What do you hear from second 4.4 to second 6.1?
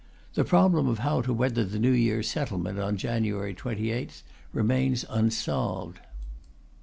remains unsolved.